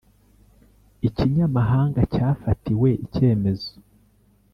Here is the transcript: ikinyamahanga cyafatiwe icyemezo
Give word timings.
ikinyamahanga 1.07 2.01
cyafatiwe 2.13 2.89
icyemezo 3.05 3.71